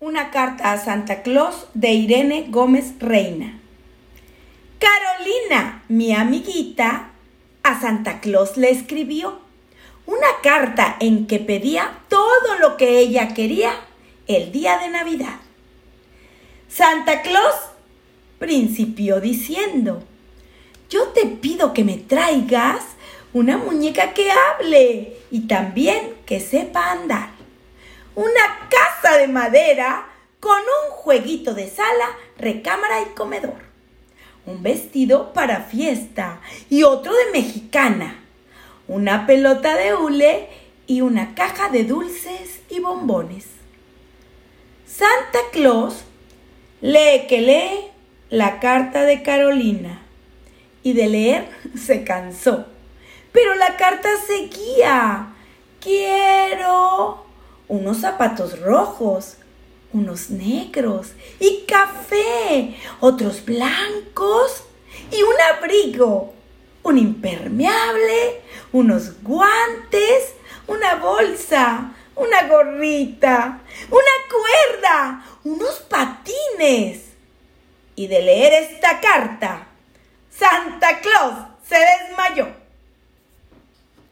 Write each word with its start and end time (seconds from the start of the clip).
Una 0.00 0.32
carta 0.32 0.72
a 0.72 0.78
Santa 0.78 1.22
Claus 1.22 1.66
de 1.72 1.92
Irene 1.92 2.46
Gómez 2.50 2.98
Reina. 2.98 3.60
Carolina, 4.80 5.84
mi 5.88 6.12
amiguita, 6.12 7.12
a 7.62 7.80
Santa 7.80 8.20
Claus 8.20 8.56
le 8.56 8.70
escribió 8.70 9.38
una 10.06 10.26
carta 10.42 10.96
en 10.98 11.28
que 11.28 11.38
pedía 11.38 12.00
todo 12.08 12.58
lo 12.60 12.76
que 12.76 12.98
ella 12.98 13.34
quería 13.34 13.72
el 14.26 14.50
día 14.50 14.78
de 14.78 14.88
Navidad. 14.88 15.36
Santa 16.68 17.22
Claus 17.22 17.54
principió 18.40 19.20
diciendo, 19.20 20.02
yo 20.90 21.04
te 21.10 21.24
pido 21.24 21.72
que 21.72 21.84
me 21.84 21.98
traigas 21.98 22.82
una 23.32 23.56
muñeca 23.58 24.12
que 24.12 24.28
hable 24.30 25.16
y 25.30 25.46
también 25.46 26.14
que 26.26 26.40
sepa 26.40 26.90
andar 26.90 27.34
una 28.14 28.68
casa 28.68 28.83
de 29.24 29.32
madera 29.32 30.06
con 30.38 30.58
un 30.58 30.90
jueguito 30.90 31.54
de 31.54 31.70
sala, 31.70 32.06
recámara 32.36 33.00
y 33.02 33.14
comedor, 33.14 33.62
un 34.44 34.62
vestido 34.62 35.32
para 35.32 35.62
fiesta 35.62 36.40
y 36.68 36.82
otro 36.82 37.14
de 37.14 37.32
mexicana, 37.32 38.22
una 38.86 39.26
pelota 39.26 39.76
de 39.76 39.94
hule 39.94 40.48
y 40.86 41.00
una 41.00 41.34
caja 41.34 41.70
de 41.70 41.84
dulces 41.84 42.60
y 42.68 42.80
bombones. 42.80 43.46
Santa 44.86 45.38
Claus 45.52 46.04
lee 46.82 47.26
que 47.26 47.40
lee 47.40 47.90
la 48.28 48.60
carta 48.60 49.04
de 49.04 49.22
Carolina 49.22 50.02
y 50.82 50.92
de 50.92 51.08
leer 51.08 51.48
se 51.78 52.04
cansó. 52.04 52.66
Pero 53.32 53.54
la 53.54 53.76
carta 53.76 54.08
seguía. 54.26 55.30
Quiero 55.80 57.24
unos 57.68 57.98
zapatos 57.98 58.60
rojos, 58.60 59.36
unos 59.92 60.30
negros 60.30 61.12
y 61.38 61.64
café, 61.66 62.76
otros 63.00 63.44
blancos 63.44 64.64
y 65.10 65.22
un 65.22 65.34
abrigo, 65.56 66.34
un 66.82 66.98
impermeable, 66.98 68.42
unos 68.72 69.22
guantes, 69.22 70.34
una 70.66 70.96
bolsa, 70.96 71.92
una 72.16 72.48
gorrita, 72.48 73.60
una 73.90 74.80
cuerda, 74.80 75.24
unos 75.44 75.74
patines. 75.88 77.02
Y 77.96 78.08
de 78.08 78.22
leer 78.22 78.52
esta 78.64 79.00
carta, 79.00 79.68
Santa 80.30 81.00
Claus. 81.00 81.53